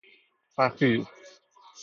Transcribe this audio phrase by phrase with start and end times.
[0.55, 1.05] فخیر